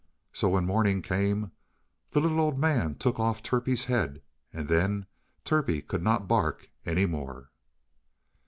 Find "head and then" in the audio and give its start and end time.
3.85-5.05